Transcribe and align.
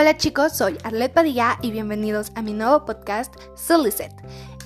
Hola 0.00 0.16
chicos, 0.16 0.56
soy 0.56 0.78
Arlet 0.82 1.12
Padilla 1.12 1.58
y 1.60 1.72
bienvenidos 1.72 2.32
a 2.34 2.40
mi 2.40 2.54
nuevo 2.54 2.86
podcast 2.86 3.34
Solicet. 3.54 4.10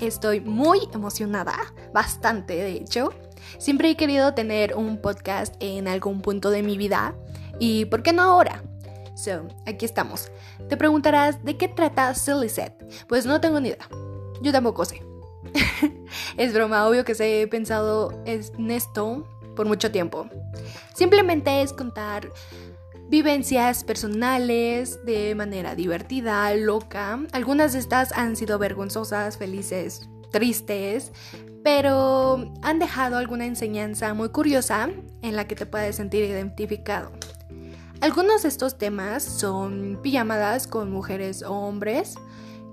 Estoy 0.01 0.41
muy 0.41 0.89
emocionada, 0.95 1.57
bastante 1.93 2.55
de 2.55 2.75
hecho. 2.75 3.12
Siempre 3.59 3.91
he 3.91 3.97
querido 3.97 4.33
tener 4.34 4.77
un 4.77 4.98
podcast 5.02 5.52
en 5.59 5.89
algún 5.89 6.23
punto 6.23 6.51
de 6.51 6.62
mi 6.62 6.79
vida 6.79 7.16
y 7.59 7.87
¿por 7.87 8.05
qué 8.05 8.12
no 8.12 8.23
ahora? 8.23 8.62
So, 9.16 9.48
aquí 9.66 9.84
estamos. 9.84 10.30
Te 10.69 10.77
preguntarás, 10.77 11.45
¿de 11.45 11.57
qué 11.57 11.66
trata 11.66 12.14
Solicet? 12.14 12.73
Pues 13.09 13.27
no 13.27 13.41
tengo 13.41 13.59
ni 13.59 13.71
idea. 13.71 13.89
Yo 14.41 14.53
tampoco 14.53 14.85
sé. 14.85 15.03
es 16.37 16.55
broma, 16.55 16.87
obvio 16.87 17.05
que 17.05 17.16
se 17.16 17.43
he 17.43 17.48
pensado 17.48 18.23
en 18.24 18.71
esto 18.71 19.27
por 19.57 19.66
mucho 19.66 19.91
tiempo. 19.91 20.29
Simplemente 20.95 21.62
es 21.62 21.73
contar 21.73 22.30
vivencias 23.09 23.85
personales 23.85 25.05
de 25.05 25.35
manera 25.35 25.75
divertida, 25.75 26.55
loca. 26.55 27.21
Algunas 27.33 27.73
de 27.73 27.79
estas 27.79 28.13
han 28.13 28.37
sido 28.37 28.59
vergonzosas, 28.59 29.37
felices, 29.37 30.09
tristes, 30.30 31.13
pero 31.63 32.53
han 32.63 32.79
dejado 32.79 33.17
alguna 33.17 33.47
enseñanza 33.47 34.13
muy 34.15 34.29
curiosa 34.29 34.91
en 35.23 35.37
la 35.37 35.47
que 35.47 35.55
te 35.55 35.67
puedes 35.67 35.97
sentir 35.97 36.25
identificado. 36.25 37.13
Algunos 38.01 38.43
de 38.43 38.49
estos 38.49 38.77
temas 38.77 39.23
son 39.23 39.99
pijamadas 40.02 40.66
con 40.66 40.91
mujeres 40.91 41.43
o 41.43 41.52
hombres, 41.52 42.16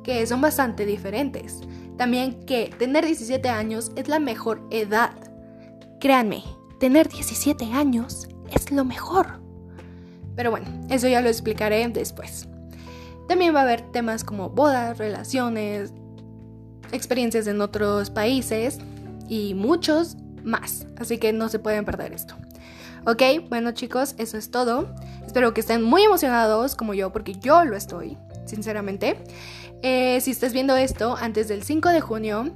que 0.04 0.26
son 0.28 0.42
bastante 0.42 0.86
diferentes. 0.86 1.62
También 1.98 2.46
que 2.46 2.74
tener 2.78 3.06
17 3.06 3.48
años 3.48 3.92
es 3.96 4.08
la 4.08 4.20
mejor 4.20 4.68
edad. 4.72 5.14
Créanme, 6.00 6.44
tener 6.80 7.08
17 7.08 7.72
años 7.72 8.28
es 8.52 8.72
lo 8.72 8.84
mejor. 8.84 9.41
Pero 10.36 10.52
bueno, 10.52 10.68
eso 10.90 11.08
ya 11.08 11.22
lo 11.22 11.30
explicaré 11.30 11.88
después. 11.90 12.48
También 13.28 13.56
va 13.56 13.60
a 13.60 13.64
haber 13.64 13.82
temas 13.92 14.24
como 14.24 14.50
bodas, 14.50 14.98
relaciones, 14.98 15.94
experiencias 16.92 17.48
en 17.48 17.62
otros 17.62 18.10
países 18.10 18.80
y 19.28 19.54
muchos 19.54 20.18
más. 20.44 20.86
Así 20.98 21.18
que 21.18 21.34
no 21.34 21.50
se 21.50 21.60
pueden 21.60 21.86
perder 21.86 22.14
esto. 22.14 22.36
Ok, 23.06 23.24
bueno 23.50 23.72
chicos, 23.72 24.16
eso 24.18 24.38
es 24.38 24.52
todo. 24.52 24.94
Espero 25.26 25.54
que 25.54 25.62
estén 25.62 25.82
muy 25.82 26.04
emocionados 26.04 26.76
como 26.76 26.94
yo, 26.94 27.12
porque 27.12 27.34
yo 27.34 27.64
lo 27.64 27.76
estoy, 27.76 28.18
sinceramente. 28.46 29.18
Eh, 29.82 30.20
si 30.22 30.32
estás 30.32 30.54
viendo 30.54 30.76
esto 30.76 31.16
antes 31.20 31.48
del 31.48 31.64
5 31.64 31.90
de 31.90 32.02
junio, 32.02 32.52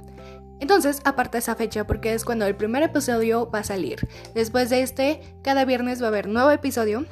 entonces 0.60 1.00
aparta 1.04 1.38
esa 1.38 1.54
fecha 1.56 1.86
porque 1.86 2.14
es 2.14 2.24
cuando 2.24 2.46
el 2.46 2.54
primer 2.54 2.82
episodio 2.82 3.50
va 3.50 3.60
a 3.60 3.64
salir. 3.64 4.06
Después 4.34 4.70
de 4.70 4.82
este, 4.82 5.20
cada 5.42 5.64
viernes 5.64 6.00
va 6.00 6.06
a 6.06 6.08
haber 6.08 6.28
nuevo 6.28 6.50
episodio 6.50 7.06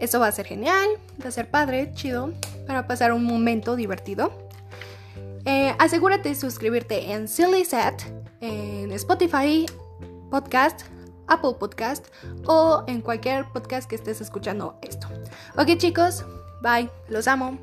eso 0.00 0.20
va 0.20 0.28
a 0.28 0.32
ser 0.32 0.46
genial, 0.46 0.88
va 1.22 1.28
a 1.28 1.32
ser 1.32 1.50
padre, 1.50 1.92
chido, 1.94 2.32
para 2.66 2.86
pasar 2.86 3.12
un 3.12 3.24
momento 3.24 3.76
divertido. 3.76 4.32
Eh, 5.44 5.74
asegúrate 5.78 6.30
de 6.30 6.34
suscribirte 6.34 7.12
en 7.12 7.28
Silly 7.28 7.64
Set, 7.64 8.04
en 8.40 8.92
Spotify 8.92 9.66
Podcast, 10.30 10.82
Apple 11.28 11.54
Podcast 11.58 12.06
o 12.46 12.84
en 12.86 13.00
cualquier 13.00 13.44
podcast 13.52 13.88
que 13.88 13.96
estés 13.96 14.20
escuchando 14.20 14.78
esto. 14.82 15.08
Ok 15.56 15.76
chicos, 15.78 16.24
bye, 16.62 16.90
los 17.08 17.28
amo. 17.28 17.58